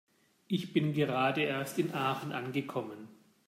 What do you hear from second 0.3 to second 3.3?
Ich bin gerade erst in Aachen angekommen